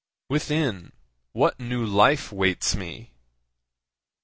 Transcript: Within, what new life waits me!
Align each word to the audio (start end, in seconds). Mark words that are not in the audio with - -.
Within, 0.29 0.93
what 1.31 1.59
new 1.59 1.85
life 1.85 2.31
waits 2.31 2.75
me! 2.75 3.11